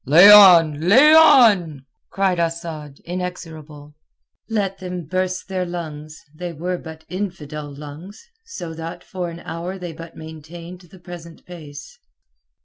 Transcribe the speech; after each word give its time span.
"Lay 0.03 0.31
on! 0.31 0.79
Lay 0.79 1.13
on!" 1.13 1.85
cried 2.09 2.39
Asad, 2.39 2.99
inexorable. 3.05 3.93
Let 4.49 4.79
them 4.79 5.05
burst 5.05 5.47
their 5.47 5.63
lungs—they 5.63 6.53
were 6.53 6.79
but 6.79 7.05
infidel 7.07 7.71
lungs!—so 7.71 8.73
that 8.73 9.03
for 9.03 9.29
an 9.29 9.41
hour 9.41 9.77
they 9.77 9.93
but 9.93 10.17
maintained 10.17 10.81
the 10.81 10.97
present 10.97 11.45
pace. 11.45 11.99